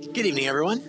[0.00, 0.82] Good evening, everyone.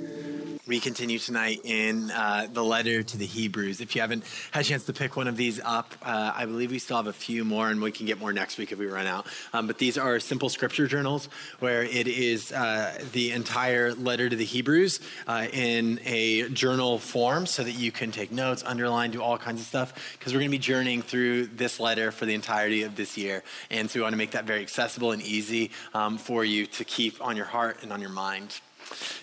[0.66, 3.82] We continue tonight in uh, the letter to the Hebrews.
[3.82, 6.72] If you haven't had a chance to pick one of these up, uh, I believe
[6.72, 8.86] we still have a few more, and we can get more next week if we
[8.86, 9.28] run out.
[9.52, 11.28] Um, but these are simple scripture journals
[11.60, 17.46] where it is uh, the entire letter to the Hebrews uh, in a journal form
[17.48, 20.16] so that you can take notes, underline, do all kinds of stuff.
[20.18, 23.44] Because we're going to be journeying through this letter for the entirety of this year.
[23.70, 26.86] And so we want to make that very accessible and easy um, for you to
[26.86, 28.62] keep on your heart and on your mind.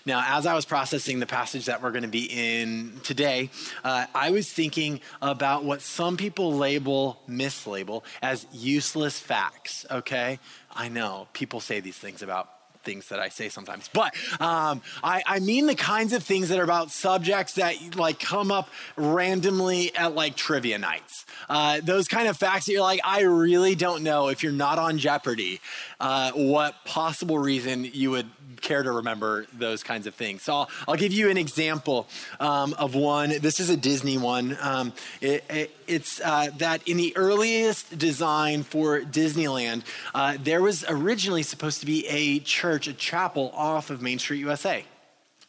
[0.05, 3.49] Now, as I was processing the passage that we're going to be in today,
[3.83, 10.39] uh, I was thinking about what some people label, mislabel, as useless facts, okay?
[10.71, 12.49] I know people say these things about
[12.83, 13.89] things that I say sometimes.
[13.93, 18.19] But um, I, I, mean the kinds of things that are about subjects that like
[18.19, 21.25] come up randomly at like trivia nights.
[21.49, 24.79] Uh, those kind of facts that you're like, I really don't know if you're not
[24.79, 25.59] on Jeopardy,
[25.99, 28.29] uh, what possible reason you would
[28.61, 30.41] care to remember those kinds of things.
[30.41, 32.07] So I'll, I'll give you an example
[32.39, 33.33] um, of one.
[33.39, 34.57] This is a Disney one.
[34.61, 40.85] Um, it, it, it's uh, that in the earliest design for Disneyland, uh, there was
[40.87, 44.83] originally supposed to be a church, a chapel off of Main Street, USA.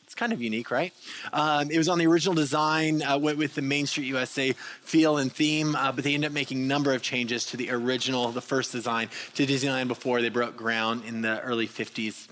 [0.05, 0.93] It's kind of unique, right?
[1.33, 5.33] Um, it was on the original design uh, with, the Main Street USA feel and
[5.33, 8.41] theme, uh, but they ended up making a number of changes to the original, the
[8.41, 12.27] first design to Disneyland before they broke ground in the early 50s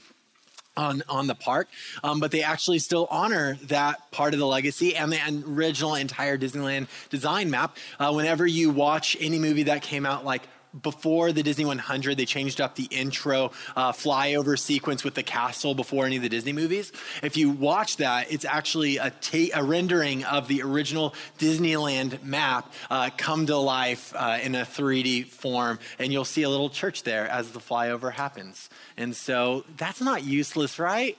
[0.79, 1.69] on, on the park,
[2.05, 6.39] um, but they actually still honor that part of the legacy and the original entire
[6.39, 7.77] Disneyland design map.
[7.99, 10.43] Uh, whenever you watch any movie that came out like
[10.83, 15.75] before the Disney 100, they changed up the intro uh, flyover sequence with the castle
[15.75, 16.93] before any of the Disney movies.
[17.23, 22.73] If you watch that, it's actually a, ta- a rendering of the original Disneyland map
[22.91, 27.03] uh, come to life uh, in a 3D form, and you'll see a little church
[27.03, 28.69] there as the flyover happens.
[28.97, 31.17] And so that's not useless, right?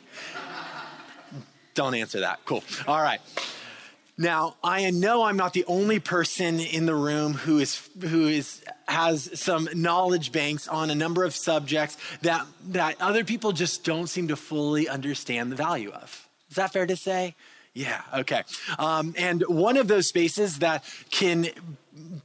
[1.73, 2.39] Don't answer that.
[2.45, 2.63] Cool.
[2.87, 3.21] All right.
[4.19, 8.61] Now, I know I'm not the only person in the room who is who is
[8.85, 14.07] has some knowledge banks on a number of subjects that that other people just don't
[14.07, 16.27] seem to fully understand the value of.
[16.49, 17.33] Is that fair to say?
[17.79, 18.43] Yeah, okay.
[18.77, 21.47] Um, and one of those spaces that can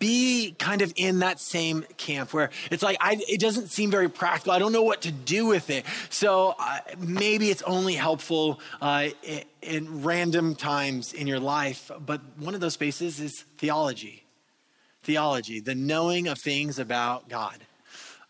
[0.00, 4.08] be kind of in that same camp where it's like I, it doesn't seem very
[4.08, 4.50] practical.
[4.50, 5.84] I don't know what to do with it.
[6.10, 11.88] So uh, maybe it's only helpful uh, in, in random times in your life.
[12.04, 14.24] But one of those spaces is theology.
[15.04, 17.58] Theology, the knowing of things about God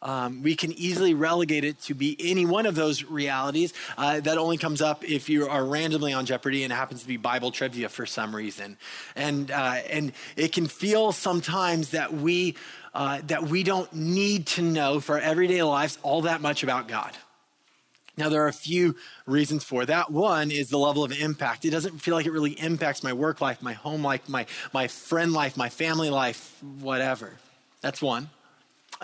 [0.04, 4.36] um, we can easily relegate it to be any one of those realities uh, that
[4.36, 7.50] only comes up if you are randomly on Jeopardy and it happens to be Bible
[7.50, 8.76] trivia for some reason.
[9.16, 12.54] And, uh, and it can feel sometimes that we,
[12.92, 16.86] uh, that we don't need to know for our everyday lives all that much about
[16.86, 17.12] God.
[18.16, 18.94] Now, there are a few
[19.26, 20.10] reasons for that.
[20.10, 21.64] One is the level of impact.
[21.64, 24.86] It doesn't feel like it really impacts my work life, my home life, my, my
[24.86, 27.32] friend life, my family life, whatever.
[27.80, 28.30] That's one.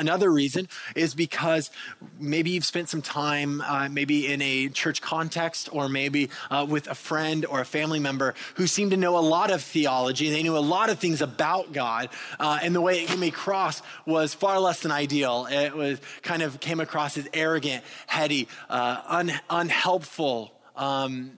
[0.00, 0.66] Another reason
[0.96, 1.70] is because
[2.18, 6.86] maybe you've spent some time, uh, maybe in a church context, or maybe uh, with
[6.88, 10.30] a friend or a family member who seemed to know a lot of theology.
[10.30, 13.82] They knew a lot of things about God, uh, and the way it came across
[14.06, 15.46] was far less than ideal.
[15.50, 21.36] It was kind of came across as arrogant, heady, uh, un, unhelpful, um,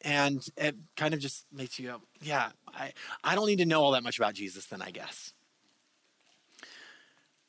[0.00, 2.92] and it kind of just makes you go, "Yeah, I,
[3.22, 5.32] I don't need to know all that much about Jesus." Then I guess.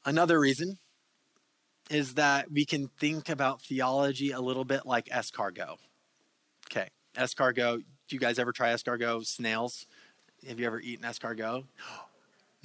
[0.06, 0.78] Another reason
[1.90, 5.78] is that we can think about theology a little bit like escargot.
[6.70, 7.78] Okay, escargot.
[8.08, 9.86] Do you guys ever try escargot snails?
[10.48, 11.66] Have you ever eaten escargot?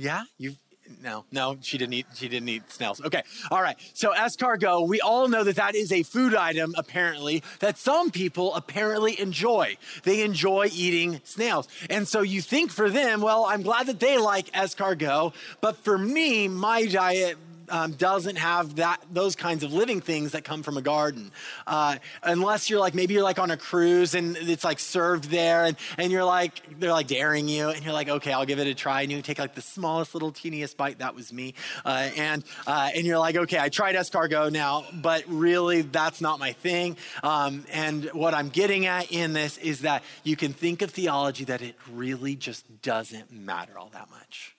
[0.00, 0.58] Yeah, you've
[1.02, 2.06] no, no, she didn't eat.
[2.14, 3.00] She didn't eat snails.
[3.00, 3.76] Okay, all right.
[3.94, 8.54] So escargot, we all know that that is a food item apparently that some people
[8.54, 9.76] apparently enjoy.
[10.04, 14.18] They enjoy eating snails, and so you think for them, well, I'm glad that they
[14.18, 17.36] like escargot, but for me, my diet
[17.70, 21.30] um, doesn't have that those kinds of living things that come from a garden.
[21.66, 25.64] Uh, unless you're like maybe you're like on a cruise and it's like served there,
[25.64, 28.66] and and you're like they're like daring you, and you're like okay, I'll give it
[28.66, 30.98] a try, and you take like the smallest little teeniest bite.
[30.98, 31.54] That was me,
[31.84, 36.38] uh, and uh, and you're like okay, I tried escargot now, but really that's not
[36.38, 36.96] my thing.
[37.22, 41.44] Um, and what I'm getting at in this is that you can think of theology
[41.44, 44.56] that it really just doesn't matter all that much.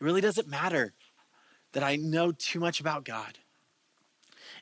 [0.00, 0.92] It really doesn't matter
[1.76, 3.36] that I know too much about God.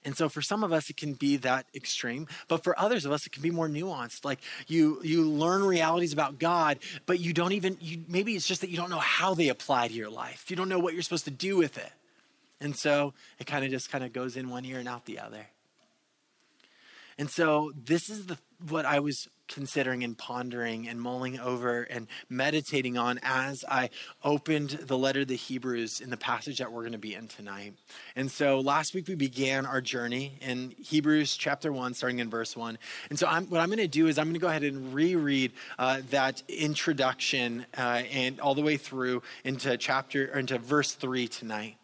[0.05, 3.13] And so for some of us it can be that extreme, but for others of
[3.13, 4.25] us it can be more nuanced.
[4.25, 8.63] Like you you learn realities about God, but you don't even you maybe it's just
[8.63, 10.51] that you don't know how they apply to your life.
[10.51, 11.93] You don't know what you're supposed to do with it.
[12.61, 15.21] And so it kind of just kind of goes in one ear and out the
[15.21, 15.47] other.
[17.19, 18.39] And so this is the
[18.69, 23.91] what I was considering and pondering and mulling over and meditating on as I
[24.23, 27.29] opened the letter to the Hebrews in the passage that we're going to be in
[27.29, 27.75] tonight.
[28.17, 32.57] And so last week we began our journey in Hebrews chapter 1, starting in verse
[32.57, 32.79] 1.
[33.11, 34.95] And so I'm, what I'm going to do is I'm going to go ahead and
[34.95, 40.93] reread uh, that introduction uh, and all the way through into chapter or into verse
[40.93, 41.77] 3 tonight.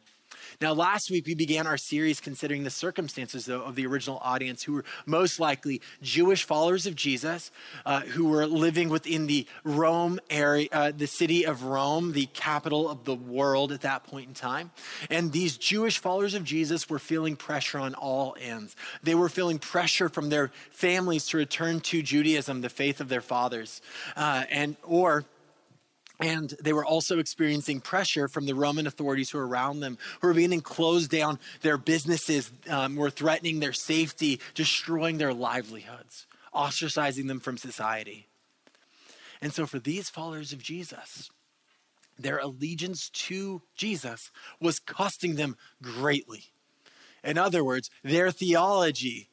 [0.60, 4.62] Now, last week we began our series considering the circumstances, though, of the original audience
[4.62, 7.50] who were most likely Jewish followers of Jesus,
[7.86, 12.90] uh, who were living within the Rome area, uh, the city of Rome, the capital
[12.90, 14.70] of the world at that point in time.
[15.08, 18.76] And these Jewish followers of Jesus were feeling pressure on all ends.
[19.02, 23.22] They were feeling pressure from their families to return to Judaism, the faith of their
[23.22, 23.80] fathers,
[24.14, 25.24] uh, and or
[26.20, 30.28] and they were also experiencing pressure from the Roman authorities who were around them, who
[30.28, 36.26] were beginning to close down their businesses, um, were threatening their safety, destroying their livelihoods,
[36.55, 38.26] ostracizing them from society.
[39.40, 41.31] And so, for these followers of Jesus,
[42.19, 44.31] their allegiance to Jesus
[44.61, 46.44] was costing them greatly.
[47.25, 49.31] In other words, their theology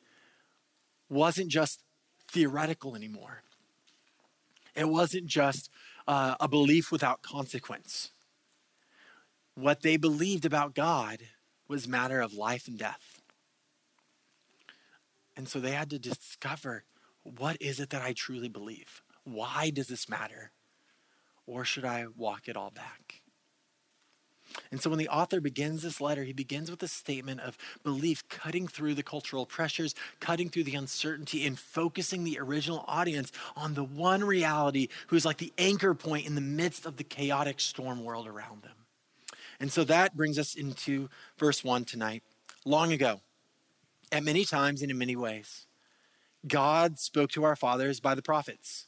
[1.10, 1.82] wasn't just
[2.30, 3.44] theoretical anymore.
[4.76, 5.70] It wasn't just
[6.08, 8.12] uh, a belief without consequence.
[9.56, 11.20] What they believed about God
[11.68, 13.22] was matter of life and death.
[15.36, 16.84] And so they had to discover
[17.24, 19.02] what is it that I truly believe?
[19.24, 20.52] Why does this matter?
[21.46, 23.22] Or should I walk it all back?
[24.72, 28.28] And so when the author begins this letter, he begins with a statement of belief
[28.30, 33.74] cutting through the cultural pressures, cutting through the uncertainty, and focusing the original audience on
[33.74, 38.04] the one reality who's like the anchor point in the midst of the chaotic storm
[38.04, 38.72] world around them.
[39.60, 42.24] And so that brings us into verse 1 tonight.
[42.66, 43.22] Long ago,
[44.12, 45.66] at many times and in many ways,
[46.48, 48.88] God spoke to our fathers by the prophets.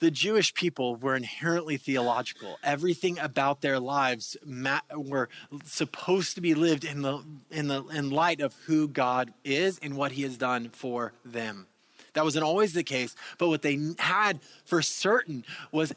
[0.00, 2.58] The Jewish people were inherently theological.
[2.64, 5.28] Everything about their lives ma- were
[5.64, 9.96] supposed to be lived in the, in the in light of who God is and
[9.96, 11.66] what He has done for them.
[12.14, 15.92] That wasn't always the case, but what they had for certain was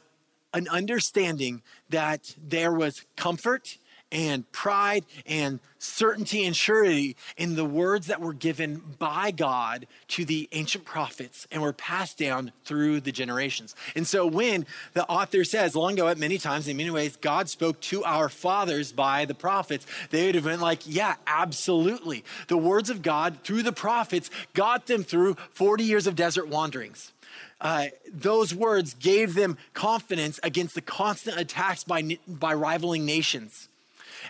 [0.53, 3.77] an understanding that there was comfort
[4.13, 10.23] and pride and certainty and surety in the words that were given by God to
[10.23, 13.75] the ancient prophets and were passed down through the generations.
[13.95, 17.49] And so when the author says, long ago, at many times, in many ways, God
[17.49, 22.23] spoke to our fathers by the prophets, they would have been like, yeah, absolutely.
[22.47, 27.11] The words of God through the prophets got them through 40 years of desert wanderings.
[27.59, 33.69] Uh, those words gave them confidence against the constant attacks by, by rivaling nations.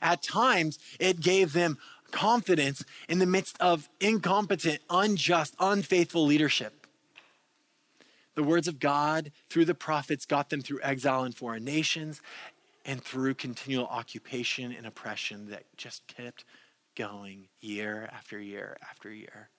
[0.02, 1.78] At times, it gave them
[2.12, 6.88] confidence in the midst of incompetent, unjust, unfaithful leadership.
[8.36, 12.22] The words of God through the prophets got them through exile in foreign nations
[12.86, 16.46] and through continual occupation and oppression that just kept
[16.96, 19.50] going year after year after year.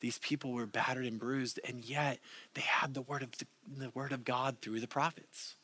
[0.00, 2.18] These people were battered and bruised, and yet
[2.54, 3.46] they had the word of the,
[3.76, 5.56] the word of God through the prophets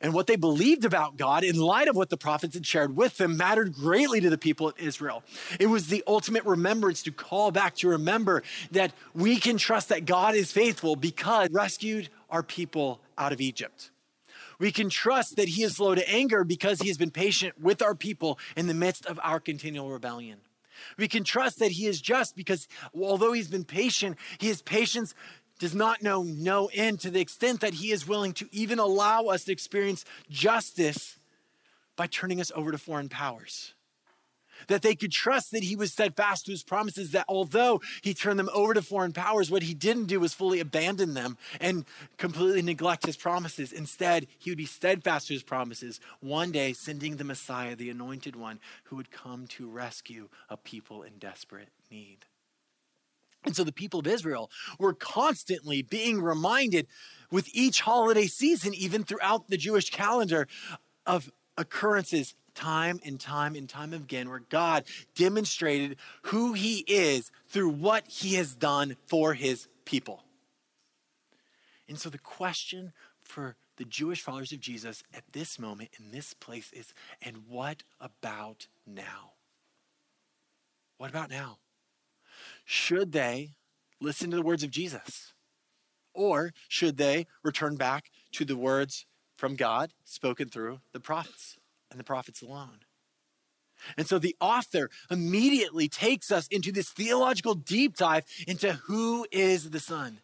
[0.00, 3.16] and what they believed about God in light of what the prophets had shared with
[3.16, 5.22] them mattered greatly to the people of Israel.
[5.58, 10.04] It was the ultimate remembrance to call back to remember that we can trust that
[10.04, 13.90] God is faithful because rescued our people out of Egypt.
[14.58, 17.80] We can trust that he is slow to anger because he has been patient with
[17.80, 20.40] our people in the midst of our continual rebellion.
[20.96, 25.14] We can trust that he is just because although he's been patient, his patience
[25.58, 29.24] does not know no end to the extent that he is willing to even allow
[29.24, 31.18] us to experience justice
[31.96, 33.74] by turning us over to foreign powers.
[34.66, 38.40] That they could trust that he was steadfast to his promises, that although he turned
[38.40, 41.84] them over to foreign powers, what he didn't do was fully abandon them and
[42.16, 43.72] completely neglect his promises.
[43.72, 48.34] Instead, he would be steadfast to his promises, one day sending the Messiah, the anointed
[48.34, 52.26] one, who would come to rescue a people in desperate need.
[53.44, 56.86] And so the people of Israel were constantly being reminded
[57.30, 60.48] with each holiday season, even throughout the Jewish calendar,
[61.06, 67.70] of occurrences time and time and time again where God demonstrated who he is through
[67.70, 70.24] what he has done for his people.
[71.88, 76.34] And so the question for the Jewish followers of Jesus at this moment in this
[76.34, 76.92] place is
[77.22, 79.32] and what about now?
[80.96, 81.58] What about now?
[82.70, 83.54] Should they
[83.98, 85.32] listen to the words of Jesus?
[86.12, 89.06] Or should they return back to the words
[89.38, 91.56] from God spoken through the prophets
[91.90, 92.80] and the prophets alone?
[93.96, 99.70] And so the author immediately takes us into this theological deep dive into who is
[99.70, 100.20] the Son.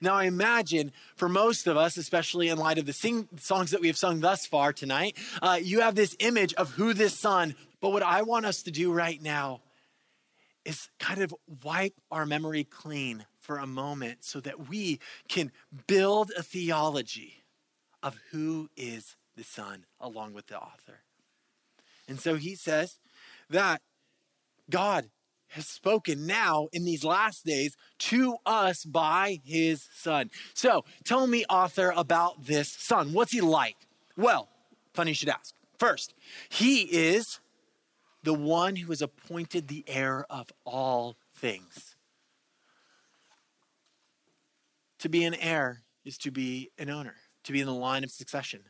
[0.00, 3.82] Now, I imagine for most of us, especially in light of the sing- songs that
[3.82, 7.54] we have sung thus far tonight, uh, you have this image of who this son.
[7.82, 9.60] But what I want us to do right now
[10.64, 15.50] is kind of wipe our memory clean for a moment so that we can
[15.86, 17.42] build a theology
[18.02, 21.00] of who is the son along with the author.
[22.08, 22.98] And so he says
[23.50, 23.80] that
[24.70, 25.10] God
[25.48, 30.30] has spoken now in these last days to us by his son.
[30.54, 33.12] So tell me, author, about this son.
[33.12, 33.76] What's he like?
[34.16, 34.48] Well,
[34.94, 35.54] funny you should ask.
[35.78, 36.14] First,
[36.48, 37.40] he is
[38.22, 41.96] the one who is appointed the heir of all things.
[45.00, 47.14] To be an heir is to be an owner,
[47.44, 48.60] to be in the line of succession.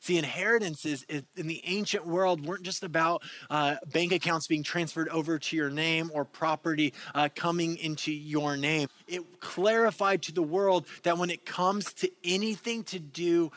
[0.00, 5.38] See, inheritances in the ancient world weren't just about uh, bank accounts being transferred over
[5.38, 8.88] to your name or property uh, coming into your name.
[9.06, 13.52] It clarified to the world that when it comes to anything to do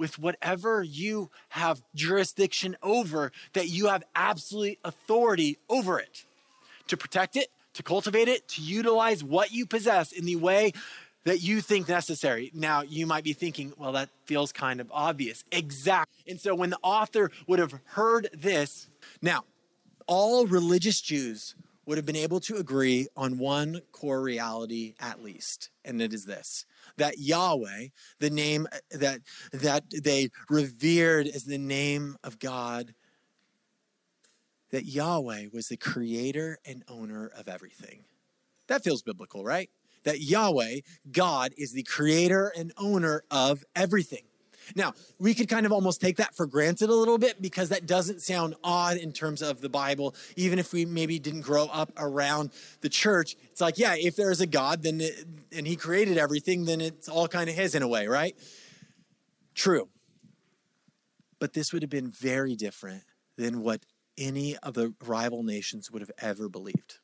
[0.00, 6.24] with whatever you have jurisdiction over, that you have absolute authority over it
[6.88, 10.72] to protect it, to cultivate it, to utilize what you possess in the way
[11.24, 12.50] that you think necessary.
[12.54, 15.44] Now, you might be thinking, well, that feels kind of obvious.
[15.52, 16.24] Exactly.
[16.26, 18.88] And so when the author would have heard this,
[19.20, 19.44] now,
[20.06, 21.54] all religious Jews
[21.84, 26.24] would have been able to agree on one core reality at least, and it is
[26.24, 26.64] this
[27.00, 27.88] that Yahweh,
[28.18, 29.20] the name uh, that,
[29.52, 32.94] that they revered as the name of God,
[34.70, 38.04] that Yahweh was the creator and owner of everything.
[38.68, 39.68] That feels biblical, right?
[40.04, 40.80] that Yahweh,
[41.10, 44.24] God, is the creator and owner of everything.
[44.74, 47.86] Now, we could kind of almost take that for granted a little bit because that
[47.86, 51.92] doesn't sound odd in terms of the Bible, even if we maybe didn't grow up
[51.96, 52.50] around
[52.80, 53.36] the church.
[53.50, 56.80] It's like, yeah, if there is a God, then it, and he created everything, then
[56.80, 58.36] it's all kind of his in a way, right?
[59.54, 59.88] True.
[61.38, 63.02] But this would have been very different
[63.36, 63.84] than what
[64.18, 66.98] any of the rival nations would have ever believed.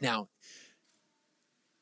[0.00, 0.28] Now,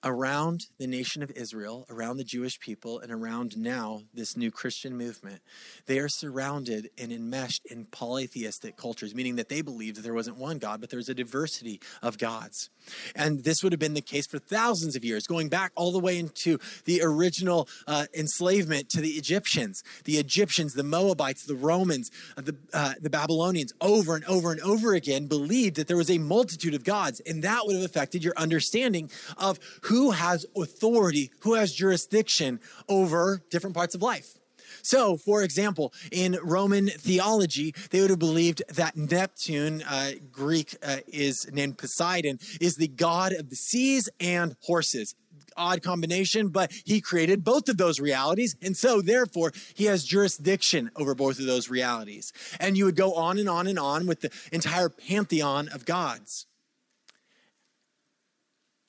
[0.02, 4.97] around the nation of Israel, around the Jewish people, and around now this new Christian
[4.97, 5.42] movement,
[5.87, 10.38] they are surrounded and enmeshed in polytheistic cultures, meaning that they believed that there wasn't
[10.38, 12.71] one God, but there's a diversity of gods.
[13.14, 15.99] And this would have been the case for thousands of years, going back all the
[15.99, 19.82] way into the original uh, enslavement to the Egyptians.
[20.04, 24.60] The Egyptians, the Moabites, the Romans, uh, the, uh, the Babylonians, over and over and
[24.60, 27.20] over again believed that there was a multitude of gods.
[27.20, 33.42] And that would have affected your understanding of who has authority, who has jurisdiction over
[33.50, 34.39] different parts of life.
[34.82, 40.99] So, for example, in Roman theology, they would have believed that Neptune, uh, Greek uh,
[41.06, 45.14] is named Poseidon, is the god of the seas and horses.
[45.56, 48.56] Odd combination, but he created both of those realities.
[48.62, 52.32] And so, therefore, he has jurisdiction over both of those realities.
[52.60, 56.46] And you would go on and on and on with the entire pantheon of gods.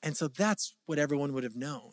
[0.02, 1.92] And so that's what everyone would have known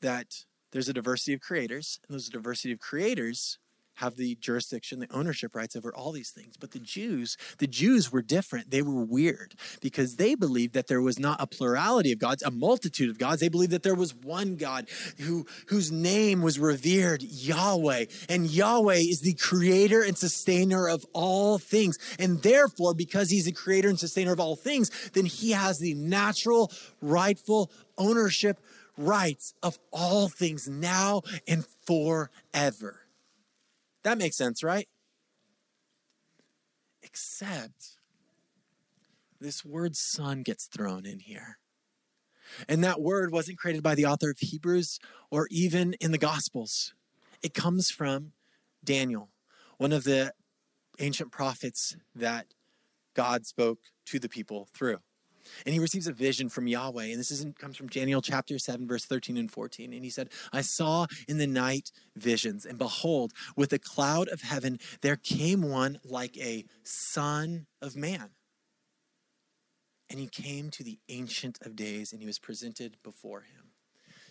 [0.00, 3.58] that there's a diversity of creators, and those diversity of creators
[4.00, 6.56] have the jurisdiction, the ownership rights over all these things.
[6.56, 8.70] But the Jews, the Jews were different.
[8.70, 12.50] They were weird because they believed that there was not a plurality of gods, a
[12.50, 13.40] multitude of gods.
[13.40, 18.06] They believed that there was one God who, whose name was revered, Yahweh.
[18.30, 21.98] And Yahweh is the creator and sustainer of all things.
[22.18, 25.94] And therefore, because he's the creator and sustainer of all things, then he has the
[25.94, 26.72] natural,
[27.02, 28.60] rightful ownership
[29.00, 33.00] rights of all things now and forever.
[34.02, 34.88] That makes sense, right?
[37.02, 37.96] Except
[39.40, 41.58] this word son gets thrown in here.
[42.68, 44.98] And that word wasn't created by the author of Hebrews
[45.30, 46.94] or even in the Gospels.
[47.42, 48.32] It comes from
[48.84, 49.30] Daniel,
[49.78, 50.32] one of the
[50.98, 52.46] ancient prophets that
[53.14, 54.98] God spoke to the people through
[55.64, 57.04] and he receives a vision from Yahweh.
[57.04, 59.92] And this isn't, comes from Daniel chapter 7, verse 13 and 14.
[59.92, 64.42] And he said, I saw in the night visions, and behold, with a cloud of
[64.42, 68.30] heaven, there came one like a son of man.
[70.08, 73.70] And he came to the Ancient of Days, and he was presented before him.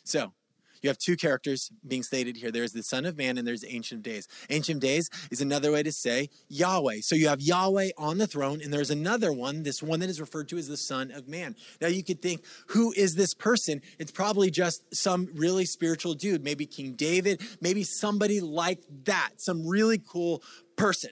[0.04, 0.34] So,
[0.82, 2.52] You have two characters being stated here.
[2.52, 4.28] There's the Son of Man and there's the Ancient of Days.
[4.50, 7.00] Ancient of Days is another way to say Yahweh.
[7.02, 10.22] So you have Yahweh on the throne, and there's another one, this one that is
[10.22, 11.56] referred to as the Son of Man.
[11.82, 13.82] Now you could think, who is this person?
[13.98, 19.68] It's probably just some really spiritual dude, maybe King David, maybe somebody like that, some
[19.68, 20.42] really cool
[20.76, 21.12] person.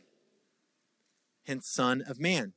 [1.45, 2.53] Hence, Son of Man.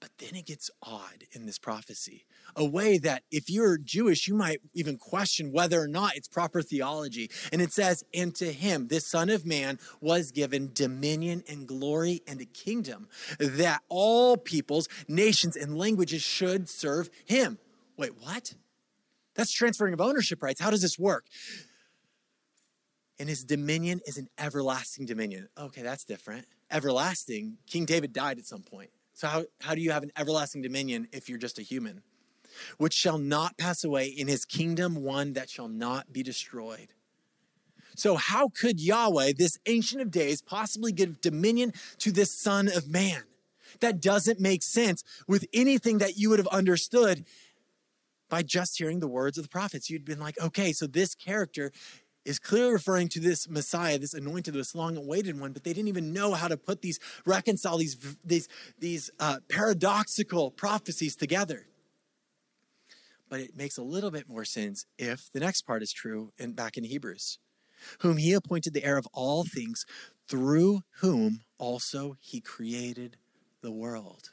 [0.00, 2.26] But then it gets odd in this prophecy.
[2.54, 6.60] A way that if you're Jewish, you might even question whether or not it's proper
[6.60, 7.30] theology.
[7.50, 12.22] And it says, And to him, this Son of Man, was given dominion and glory
[12.26, 17.58] and a kingdom that all peoples, nations, and languages should serve him.
[17.96, 18.54] Wait, what?
[19.34, 20.60] That's transferring of ownership rights.
[20.60, 21.24] How does this work?
[23.18, 25.48] And his dominion is an everlasting dominion.
[25.58, 26.46] Okay, that's different.
[26.70, 27.56] Everlasting.
[27.66, 28.90] King David died at some point.
[29.16, 32.02] So, how, how do you have an everlasting dominion if you're just a human?
[32.76, 36.88] Which shall not pass away in his kingdom, one that shall not be destroyed.
[37.94, 42.90] So, how could Yahweh, this ancient of days, possibly give dominion to this Son of
[42.90, 43.22] Man?
[43.80, 47.24] That doesn't make sense with anything that you would have understood
[48.28, 49.88] by just hearing the words of the prophets.
[49.88, 51.72] You'd been like, okay, so this character
[52.26, 55.88] is clearly referring to this Messiah, this anointed, this long awaited one, but they didn't
[55.88, 58.48] even know how to put these, reconcile these, these,
[58.80, 61.66] these uh, paradoxical prophecies together.
[63.28, 66.54] But it makes a little bit more sense if the next part is true and
[66.54, 67.38] back in Hebrews.
[68.00, 69.84] Whom he appointed the heir of all things,
[70.28, 73.18] through whom also he created
[73.62, 74.30] the world.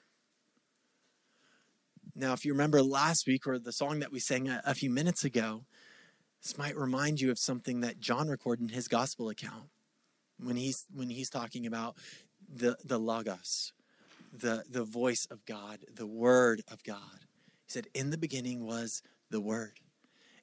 [2.15, 4.89] Now, if you remember last week or the song that we sang a, a few
[4.89, 5.65] minutes ago,
[6.43, 9.69] this might remind you of something that John recorded in his gospel account
[10.37, 11.95] when he's when he's talking about
[12.53, 13.71] the the logos,
[14.33, 17.27] the the voice of God, the word of God.
[17.65, 19.79] He said, "In the beginning was the word."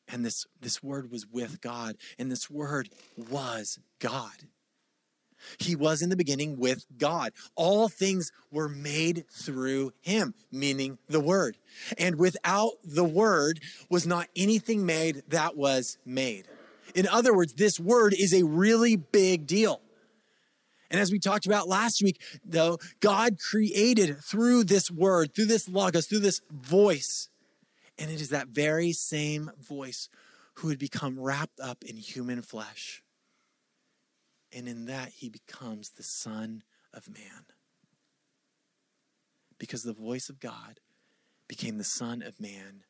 [0.09, 4.49] And this this word was with God, and this word was God.
[5.59, 7.32] He was in the beginning with God.
[7.54, 11.57] All things were made through him, meaning the Word.
[11.98, 16.46] And without the Word was not anything made that was made.
[16.94, 19.81] In other words, this Word is a really big deal.
[20.90, 25.68] And as we talked about last week, though, God created through this Word, through this
[25.68, 27.29] Logos, through this voice.
[27.96, 30.09] And it is that very same voice
[30.55, 33.03] who had become wrapped up in human flesh
[34.53, 37.47] and in that he becomes the Son of Man.
[39.59, 40.81] Because the voice of God
[41.49, 42.85] became the Son of Man,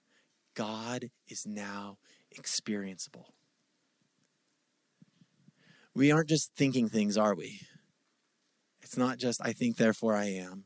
[0.55, 1.99] God is now
[2.38, 3.27] experienceable.
[5.94, 7.61] We aren't just thinking things, are we?
[8.83, 10.64] It's not just, I think, therefore I am.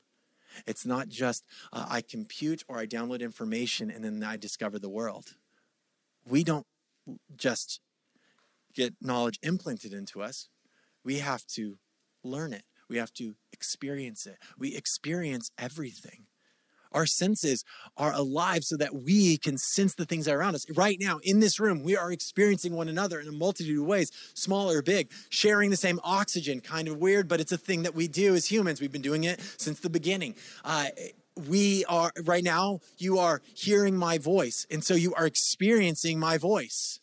[0.67, 4.89] It's not just, uh, I compute or I download information and then I discover the
[4.89, 5.35] world.
[6.27, 6.67] We don't
[7.37, 7.81] just
[8.75, 10.49] get knowledge implanted into us,
[11.05, 11.77] we have to
[12.23, 12.64] learn it.
[12.88, 14.37] We have to experience it.
[14.59, 16.27] We experience everything.
[16.93, 17.64] Our senses
[17.97, 20.64] are alive so that we can sense the things around us.
[20.71, 24.12] Right now, in this room, we are experiencing one another in a multitude of ways,
[24.35, 26.61] small or big, sharing the same oxygen.
[26.61, 28.81] Kind of weird, but it's a thing that we do as humans.
[28.81, 30.37] We've been doing it since the beginning.
[30.64, 30.87] Uh,
[31.49, 36.38] we are, right now, you are hearing my voice, and so you are experiencing my
[36.38, 37.01] voice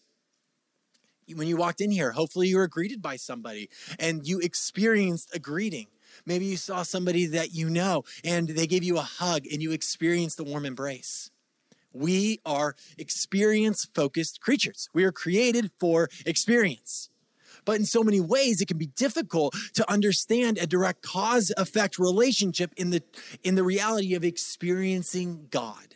[1.35, 2.11] when you walked in here.
[2.11, 5.87] Hopefully, you were greeted by somebody and you experienced a greeting.
[6.25, 9.71] Maybe you saw somebody that you know and they gave you a hug and you
[9.71, 11.31] experienced a warm embrace.
[11.93, 14.89] We are experience focused creatures.
[14.93, 17.09] We are created for experience.
[17.65, 21.99] But in so many ways, it can be difficult to understand a direct cause effect
[21.99, 23.03] relationship in the,
[23.43, 25.95] in the reality of experiencing God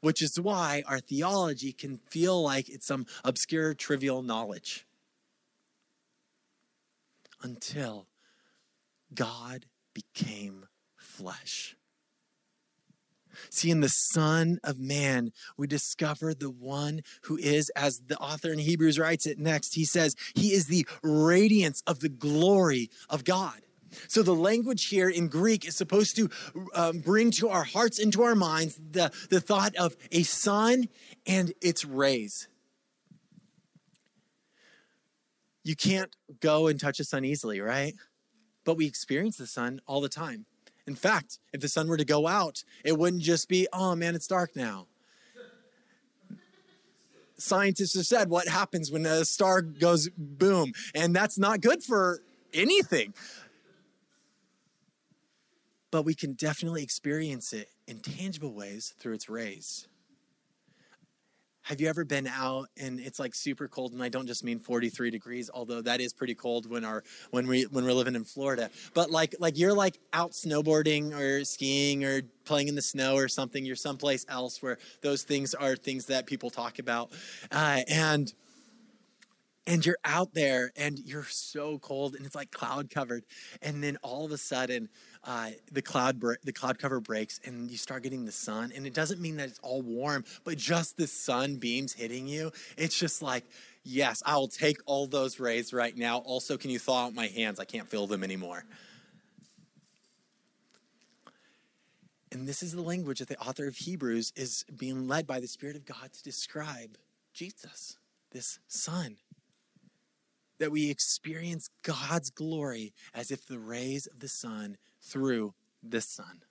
[0.00, 4.86] which is why our theology can feel like it's some obscure, trivial knowledge.
[7.42, 8.08] Until
[9.14, 11.76] God became flesh.
[13.50, 18.52] See, in the Son of Man, we discover the one who is, as the author
[18.52, 23.24] in Hebrews writes it next, he says, He is the radiance of the glory of
[23.24, 23.60] God.
[24.08, 26.30] So the language here in Greek is supposed to
[26.74, 30.88] um, bring to our hearts and to our minds the, the thought of a sun
[31.26, 32.48] and its rays.
[35.64, 37.94] You can't go and touch a sun easily, right?
[38.64, 40.46] But we experience the sun all the time.
[40.86, 44.14] In fact, if the sun were to go out, it wouldn't just be, oh man,
[44.14, 44.86] it's dark now.
[47.38, 52.20] Scientists have said what happens when a star goes boom, and that's not good for
[52.54, 53.12] anything
[55.90, 59.86] but we can definitely experience it in tangible ways through its rays.
[61.62, 64.60] have you ever been out and it's like super cold and I don't just mean
[64.60, 68.24] 43 degrees although that is pretty cold when our when we when we're living in
[68.24, 68.70] Florida.
[68.94, 73.26] But like like you're like out snowboarding or skiing or playing in the snow or
[73.28, 77.10] something you're someplace else where those things are things that people talk about.
[77.50, 78.32] Uh, and
[79.66, 83.24] and you're out there and you're so cold and it's like cloud covered.
[83.62, 84.88] And then all of a sudden
[85.26, 88.94] uh, the cloud the cloud cover breaks and you start getting the sun and it
[88.94, 93.22] doesn't mean that it's all warm but just the sun beams hitting you it's just
[93.22, 93.44] like
[93.82, 96.18] yes i will take all those rays right now.
[96.18, 97.58] Also can you thaw out my hands?
[97.58, 98.64] I can't feel them anymore.
[102.30, 105.46] And this is the language that the author of hebrews is being led by the
[105.48, 106.98] spirit of god to describe
[107.32, 107.96] jesus
[108.32, 109.16] this sun
[110.58, 116.42] that we experience God's glory as if the rays of the sun through the sun.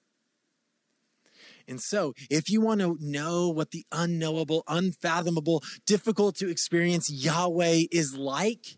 [1.68, 7.86] And so, if you want to know what the unknowable, unfathomable, difficult to experience Yahweh
[7.92, 8.78] is like,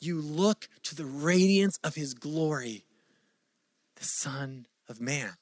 [0.00, 2.84] you look to the radiance of his glory,
[3.94, 5.34] the Son of Man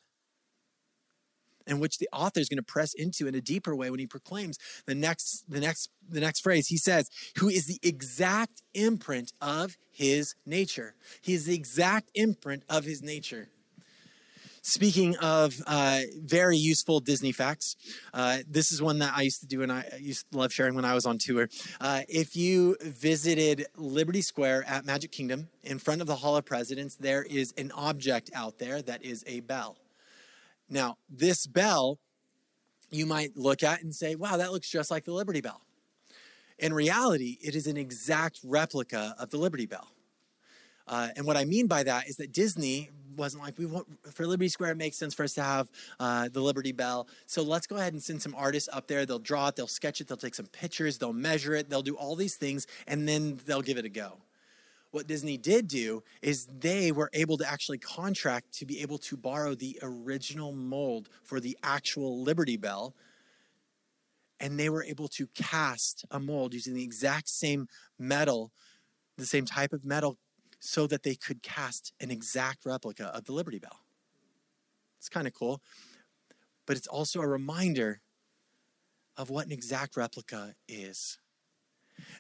[1.67, 4.07] and which the author is going to press into in a deeper way when he
[4.07, 6.67] proclaims the next the next the next phrase.
[6.69, 7.09] He says
[7.39, 10.95] who is the exact imprint of his nature.
[11.23, 13.49] He is the exact imprint of his nature
[14.67, 17.77] Speaking of uh, very useful Disney facts,
[18.15, 20.75] uh, this is one that I used to do and I used to love sharing
[20.75, 21.51] when I was on tour.
[21.83, 26.47] Uh, if you visited Liberty Square at Magic Kingdom, in front of the Hall of
[26.47, 29.77] Presidents, there is an object out there that is a bell.
[30.71, 31.99] Now, this bell,
[32.91, 35.61] you might look at and say, wow, that looks just like the Liberty Bell.
[36.59, 39.91] In reality, it is an exact replica of the Liberty Bell.
[40.87, 44.27] Uh, and what I mean by that is that Disney wasn't like, we want, for
[44.27, 47.09] Liberty Square, it makes sense for us to have uh, the Liberty Bell.
[47.27, 49.07] So let's go ahead and send some artists up there.
[49.07, 51.97] They'll draw it, they'll sketch it, they'll take some pictures, they'll measure it, they'll do
[51.97, 54.19] all these things, and then they'll give it a go
[54.95, 59.17] what Disney did do is they were able to actually contract to be able to
[59.17, 62.95] borrow the original mold for the actual Liberty Bell.
[64.39, 67.67] And they were able to cast a mold using the exact same
[67.99, 68.53] metal,
[69.19, 70.17] the same type of metal,
[70.65, 73.81] so that they could cast an exact replica of the Liberty Bell.
[74.99, 75.61] It's kind of cool.
[76.67, 78.01] But it's also a reminder
[79.19, 81.19] of what an exact replica is.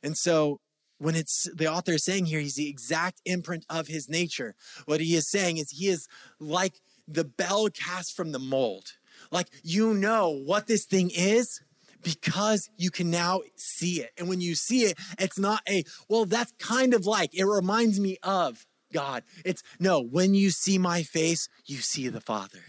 [0.02, 0.60] And so
[0.98, 4.54] when it's the author is saying here, he's the exact imprint of his nature.
[4.84, 6.06] What he is saying is he is
[6.38, 8.92] like the bell cast from the mold.
[9.30, 11.62] Like you know what this thing is
[12.04, 14.12] because you can now see it.
[14.16, 17.98] And when you see it, it's not a, well, that's kind of like, it reminds
[17.98, 19.24] me of God.
[19.44, 22.60] It's no, when you see my face, you see the Father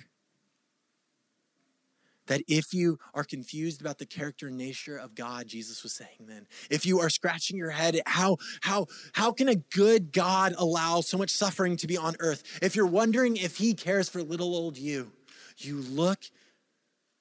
[2.28, 6.28] that if you are confused about the character and nature of God, Jesus was saying
[6.28, 11.02] then, if you are scratching your head, how, how, how can a good God allow
[11.02, 12.60] so much suffering to be on earth?
[12.62, 15.12] If you're wondering if he cares for little old you,
[15.58, 16.20] you look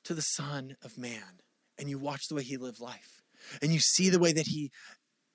[0.05, 1.41] to the Son of Man
[1.79, 3.23] and you watch the way he lived life
[3.63, 4.71] and you see the way that he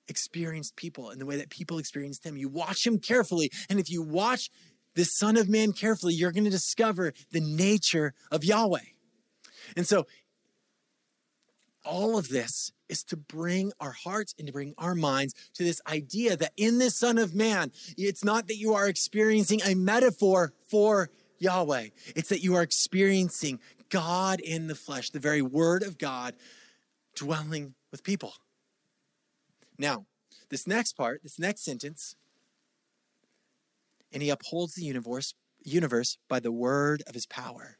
[0.08, 2.36] experienced people and the way that people experienced him.
[2.36, 3.50] You watch him carefully.
[3.68, 4.50] And if you watch
[4.94, 8.80] the Son of Man carefully, you're going to discover the nature of Yahweh.
[9.76, 10.06] And so,
[11.82, 15.80] all of this is to bring our hearts and to bring our minds to this
[15.88, 20.52] idea that in this Son of Man, it's not that you are experiencing a metaphor
[20.68, 25.98] for Yahweh, it's that you are experiencing God in the flesh, the very Word of
[25.98, 26.34] God
[27.14, 28.34] dwelling with people.
[29.78, 30.06] Now,
[30.48, 32.16] this next part, this next sentence,
[34.12, 37.78] and he upholds the universe, universe by the word of his power.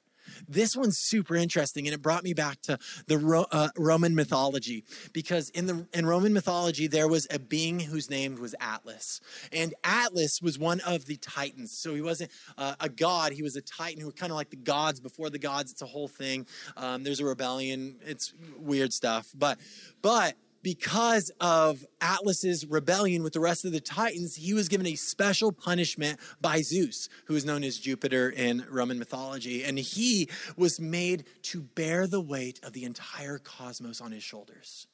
[0.48, 4.84] This one's super interesting, and it brought me back to the Ro- uh, Roman mythology
[5.12, 9.20] because in the in Roman mythology there was a being whose name was Atlas,
[9.52, 11.72] and Atlas was one of the titans.
[11.72, 14.50] So he wasn't uh, a god; he was a titan who were kind of like
[14.50, 15.72] the gods before the gods.
[15.72, 16.46] It's a whole thing.
[16.76, 17.96] Um, there's a rebellion.
[18.04, 19.58] It's weird stuff, but
[20.02, 24.94] but because of Atlas's rebellion with the rest of the Titans, he was given a
[24.94, 29.64] special punishment by Zeus, who is known as Jupiter in Roman mythology.
[29.64, 34.86] And he was made to bear the weight of the entire cosmos on his shoulders.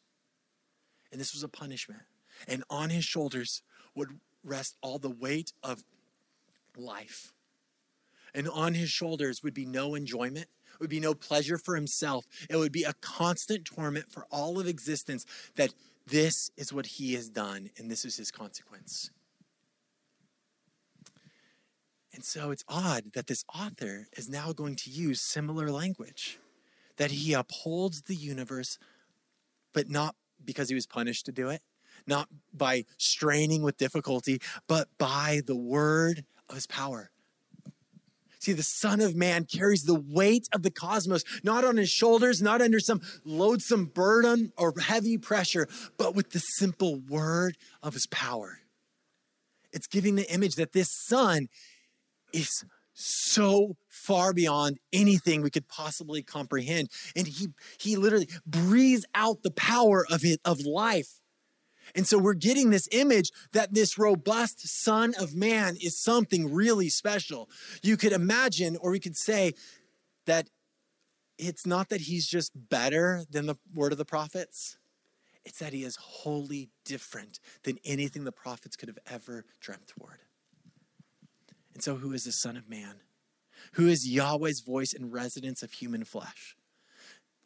[1.11, 2.03] And this was a punishment.
[2.47, 3.63] And on his shoulders
[3.95, 5.83] would rest all the weight of
[6.77, 7.33] life.
[8.35, 10.47] And on his shoulders would be no enjoyment,
[10.77, 12.27] it would be no pleasure for himself.
[12.51, 15.25] It would be a constant torment for all of existence
[15.57, 15.73] that
[16.07, 19.11] this is what he has done and this is his consequence.
[22.15, 26.39] And so it's odd that this author is now going to use similar language,
[26.97, 28.79] that he upholds the universe
[29.73, 31.61] but not because he was punished to do it,
[32.07, 37.11] not by straining with difficulty, but by the word of his power.
[38.47, 42.41] See, the Son of Man carries the weight of the cosmos, not on his shoulders,
[42.41, 45.67] not under some loathsome burden or heavy pressure,
[45.99, 48.61] but with the simple word of his power.
[49.73, 51.49] It's giving the image that this Son
[52.33, 56.89] is so far beyond anything we could possibly comprehend.
[57.17, 57.49] And he,
[57.81, 61.19] he literally breathes out the power of it, of life.
[61.97, 66.91] And so we're getting this image that this robust son of man is something really
[66.91, 67.49] special.
[67.83, 69.55] You could imagine, or we could say
[70.27, 70.51] that
[71.39, 74.77] it's not that he's just better than the word of the prophets.
[75.47, 80.19] It's that he is wholly different than anything the prophets could have ever dreamt toward.
[81.73, 82.97] And so, who is the Son of Man?
[83.73, 86.57] Who is Yahweh's voice and residence of human flesh?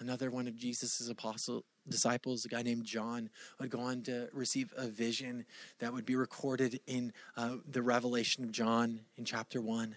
[0.00, 4.72] Another one of Jesus' apostle disciples, a guy named John, would go on to receive
[4.76, 5.44] a vision
[5.80, 9.96] that would be recorded in uh, the Revelation of John in chapter one.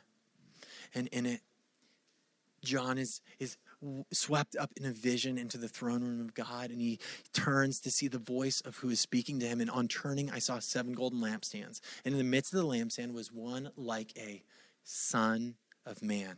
[0.96, 1.42] And in it,
[2.64, 3.58] John is, is
[4.12, 7.00] swept up in a vision into the throne room of God, and he
[7.34, 9.62] turns to see the voice of who is speaking to him.
[9.62, 11.80] And on turning, I saw seven golden lampstands.
[12.06, 14.44] And in the midst of the lampstand was one like a
[14.84, 16.38] son of man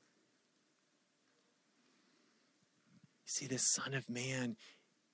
[3.31, 4.57] See, this Son of Man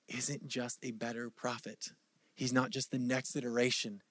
[0.08, 1.92] isn't just a better prophet,
[2.34, 4.02] he's not just the next iteration.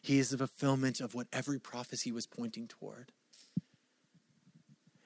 [0.00, 3.10] He is the fulfillment of what every prophecy was pointing toward.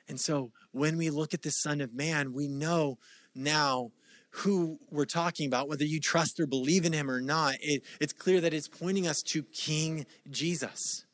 [0.07, 2.99] And so when we look at the Son of Man, we know
[3.35, 3.93] now
[4.31, 7.55] who we're talking about, whether you trust or believe in him or not.
[7.63, 11.07] It, it's clear that it's pointing us to King Jesus.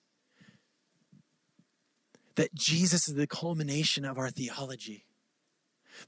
[2.34, 5.05] That Jesus is the culmination of our theology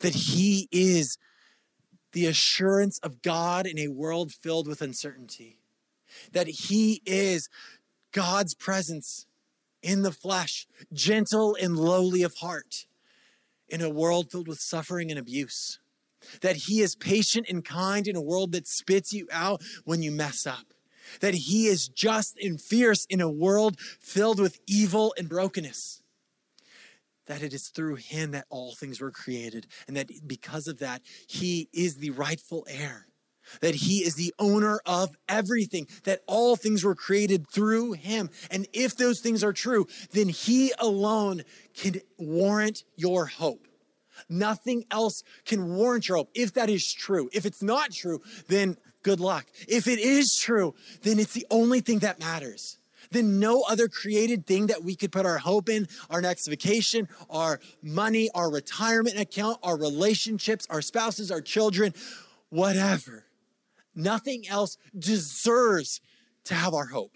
[0.01, 1.19] that He is
[2.13, 5.59] the assurance of God in a world filled with uncertainty,
[6.33, 7.49] that He is
[8.13, 9.27] God's presence
[9.83, 12.87] in the flesh, gentle and lowly of heart
[13.69, 15.79] in a world filled with suffering and abuse,
[16.41, 20.11] that He is patient and kind in a world that spits you out when you
[20.11, 20.75] mess up.
[21.21, 25.98] That he is just and fierce in a world filled with evil and brokenness
[27.29, 31.03] that it is through him that all things were created, and that because of that,
[31.29, 33.07] he is the rightful heir,
[33.61, 38.31] that he is the owner of everything, that all things were created through him.
[38.51, 41.43] And if those things are true, then he alone
[41.75, 43.69] can warrant your hope.
[44.29, 47.31] Nothing else can warrant your hope if that is true.
[47.33, 49.47] If it's not true, then good luck.
[49.69, 52.79] If it is true, then it's the only thing that matters
[53.11, 57.09] then no other created thing that we could put our hope in, our next vacation,
[57.31, 61.95] our money, our retirement account, our relationships, our spouses, our children,
[62.51, 63.25] whatever.
[63.95, 66.01] Nothing else deserves
[66.45, 67.15] to have our hope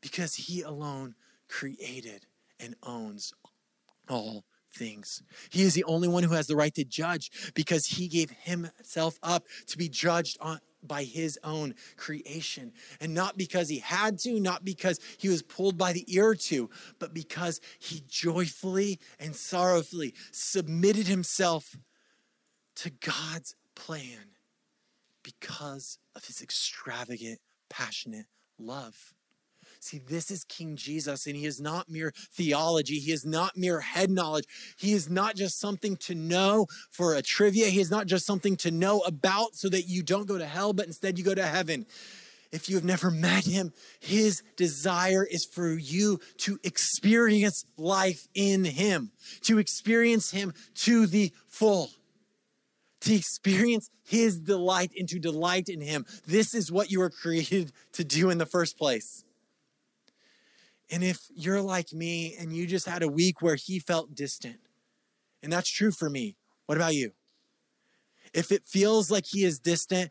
[0.00, 1.14] because He alone
[1.48, 2.26] created
[2.60, 3.32] and owns
[4.08, 5.22] all things.
[5.50, 9.18] He is the only one who has the right to judge because he gave himself
[9.22, 12.72] up to be judged on, by his own creation.
[13.00, 16.70] And not because he had to, not because he was pulled by the ear to,
[16.98, 21.76] but because he joyfully and sorrowfully submitted himself
[22.76, 24.34] to God's plan
[25.22, 28.26] because of his extravagant, passionate
[28.58, 29.14] love.
[29.80, 32.98] See, this is King Jesus, and he is not mere theology.
[32.98, 34.44] He is not mere head knowledge.
[34.76, 37.66] He is not just something to know for a trivia.
[37.66, 40.72] He is not just something to know about so that you don't go to hell,
[40.72, 41.86] but instead you go to heaven.
[42.50, 48.64] If you have never met him, his desire is for you to experience life in
[48.64, 49.12] him,
[49.42, 51.90] to experience him to the full,
[53.02, 56.06] to experience his delight and to delight in him.
[56.26, 59.24] This is what you were created to do in the first place.
[60.90, 64.58] And if you're like me and you just had a week where he felt distant,
[65.42, 67.12] and that's true for me, what about you?
[68.32, 70.10] If it feels like he is distant,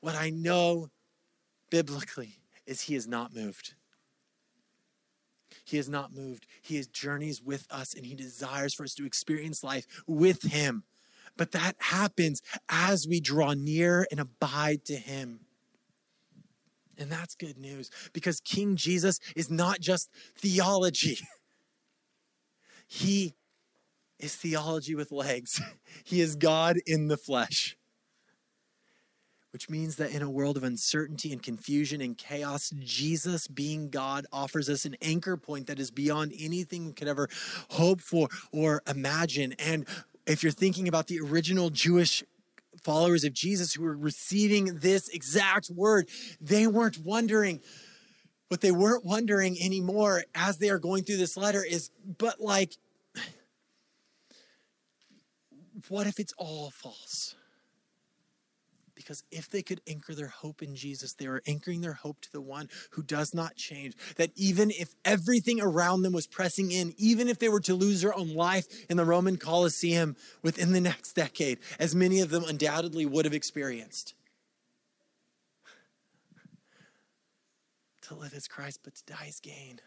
[0.00, 0.88] what I know
[1.70, 3.74] biblically is he is not moved.
[5.64, 6.46] He is not moved.
[6.62, 10.84] He journeys with us and he desires for us to experience life with him.
[11.36, 15.40] But that happens as we draw near and abide to him.
[16.98, 21.18] And that's good news because King Jesus is not just theology.
[22.90, 23.34] He
[24.18, 25.60] is theology with legs.
[26.04, 27.76] He is God in the flesh
[29.50, 34.26] which means that in a world of uncertainty and confusion and chaos, Jesus, being God,
[34.32, 37.28] offers us an anchor point that is beyond anything we could ever
[37.70, 39.54] hope for or imagine.
[39.58, 39.86] And
[40.26, 42.22] if you're thinking about the original Jewish
[42.84, 46.08] followers of Jesus who were receiving this exact word,
[46.40, 47.60] they weren't wondering.
[48.48, 52.76] What they weren't wondering anymore as they are going through this letter is, but like,
[55.88, 57.34] what if it's all false?
[59.08, 62.30] Because if they could anchor their hope in Jesus, they were anchoring their hope to
[62.30, 63.96] the one who does not change.
[64.16, 68.02] That even if everything around them was pressing in, even if they were to lose
[68.02, 72.44] their own life in the Roman Colosseum within the next decade, as many of them
[72.44, 74.12] undoubtedly would have experienced,
[78.02, 79.80] to live as Christ, but to die is gain.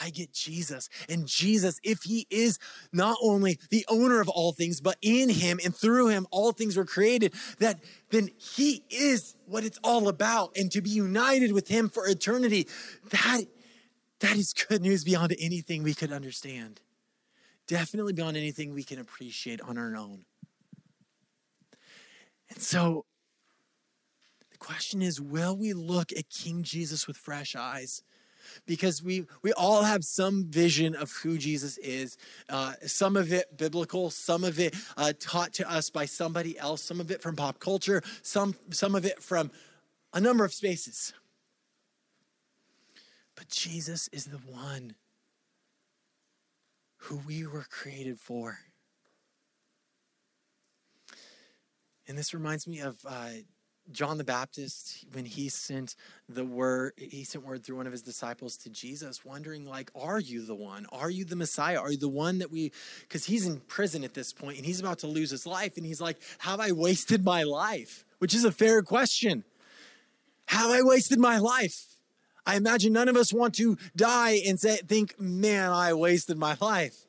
[0.00, 0.88] I get Jesus.
[1.08, 2.58] And Jesus, if he is
[2.92, 6.76] not only the owner of all things, but in him and through him all things
[6.76, 7.80] were created, that
[8.10, 10.56] then he is what it's all about.
[10.56, 12.66] And to be united with him for eternity,
[13.10, 13.44] that,
[14.20, 16.80] that is good news beyond anything we could understand.
[17.66, 20.24] Definitely beyond anything we can appreciate on our own.
[22.50, 23.06] And so
[24.50, 28.02] the question is will we look at King Jesus with fresh eyes?
[28.66, 32.16] Because we we all have some vision of who Jesus is.
[32.48, 36.82] Uh, some of it biblical, some of it uh, taught to us by somebody else,
[36.82, 39.50] some of it from pop culture, some some of it from
[40.12, 41.12] a number of spaces.
[43.34, 44.94] But Jesus is the one
[46.96, 48.58] who we were created for.
[52.06, 53.30] And this reminds me of uh,
[53.92, 55.94] John the Baptist, when he sent
[56.28, 60.18] the word, he sent word through one of his disciples to Jesus, wondering, like, are
[60.18, 60.86] you the one?
[60.90, 61.78] Are you the Messiah?
[61.78, 64.80] Are you the one that we, because he's in prison at this point and he's
[64.80, 65.76] about to lose his life.
[65.76, 68.04] And he's like, have I wasted my life?
[68.18, 69.44] Which is a fair question.
[70.46, 71.84] Have I wasted my life?
[72.46, 76.56] I imagine none of us want to die and say, think, man, I wasted my
[76.60, 77.06] life.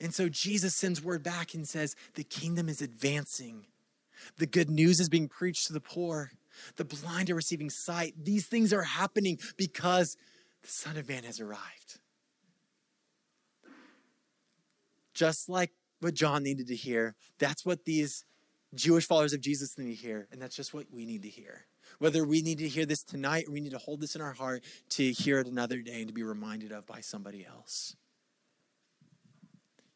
[0.00, 3.66] And so Jesus sends word back and says, the kingdom is advancing
[4.38, 6.30] the good news is being preached to the poor.
[6.76, 8.14] The blind are receiving sight.
[8.22, 10.16] These things are happening because
[10.62, 12.00] the Son of Man has arrived.
[15.12, 18.24] Just like what John needed to hear, that's what these
[18.74, 20.28] Jewish followers of Jesus need to hear.
[20.32, 21.66] And that's just what we need to hear.
[21.98, 24.32] Whether we need to hear this tonight or we need to hold this in our
[24.32, 27.94] heart to hear it another day and to be reminded of by somebody else.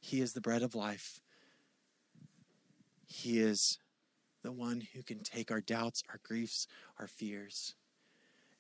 [0.01, 1.21] He is the bread of life.
[3.07, 3.79] He is
[4.43, 6.67] the one who can take our doubts, our griefs,
[6.99, 7.75] our fears.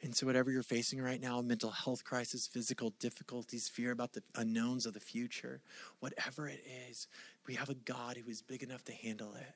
[0.01, 4.23] And so, whatever you're facing right now mental health crisis, physical difficulties, fear about the
[4.37, 5.61] unknowns of the future
[5.99, 7.09] whatever it is
[7.47, 9.55] we have a God who is big enough to handle it.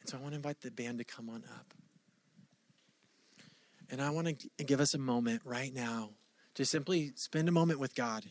[0.00, 1.74] And so, I want to invite the band to come on up.
[3.90, 6.10] And I want to give us a moment right now
[6.54, 8.24] to simply spend a moment with God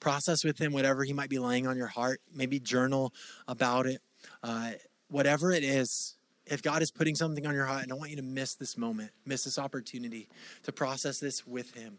[0.00, 3.12] process with him whatever he might be laying on your heart maybe journal
[3.48, 4.00] about it.
[4.42, 4.72] Uh,
[5.08, 8.16] whatever it is if god is putting something on your heart and i want you
[8.16, 10.28] to miss this moment miss this opportunity
[10.62, 11.98] to process this with him.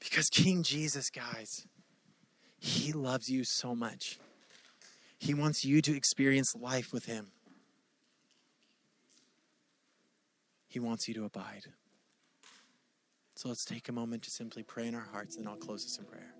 [0.00, 1.66] Because king jesus guys
[2.64, 4.20] he loves you so much.
[5.18, 7.32] He wants you to experience life with him.
[10.68, 11.64] He wants you to abide.
[13.34, 15.98] So let's take a moment to simply pray in our hearts, and I'll close this
[15.98, 16.34] in prayer.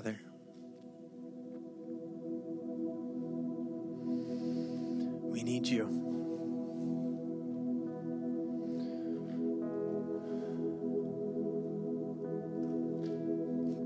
[0.00, 0.18] Father.
[5.30, 5.84] We need you.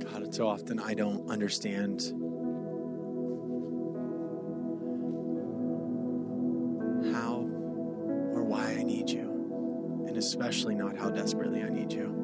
[0.05, 2.03] God, it's So often I don't understand
[7.13, 7.41] how
[8.33, 12.24] or why I need you, and especially not how desperately I need you.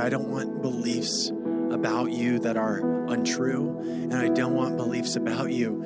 [0.00, 1.30] I don't want beliefs
[1.70, 2.78] about you that are
[3.10, 5.84] untrue, and I don't want beliefs about you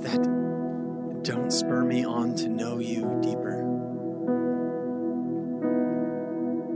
[0.00, 0.22] that
[1.22, 3.60] don't spur me on to know you deeper.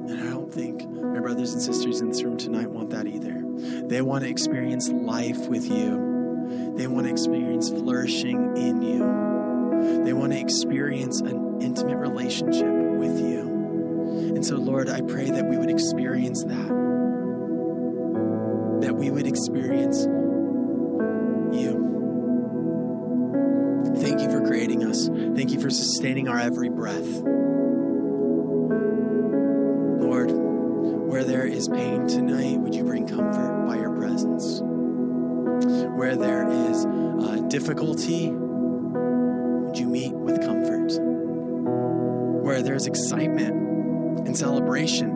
[0.09, 3.45] And I don't think my brothers and sisters in this room tonight want that either.
[3.87, 10.13] They want to experience life with you, they want to experience flourishing in you, they
[10.13, 13.50] want to experience an intimate relationship with you.
[14.41, 16.69] And so, Lord, I pray that we would experience that.
[18.81, 20.07] That we would experience
[21.53, 21.77] you.
[23.97, 25.09] Thank you for creating us.
[25.09, 27.05] Thank you for sustaining our every breath.
[30.01, 34.63] Lord, where there is pain tonight, would you bring comfort by your presence?
[35.99, 40.99] Where there is uh, difficulty, would you meet with comfort?
[42.43, 43.70] Where there's excitement,
[44.31, 45.10] and celebration,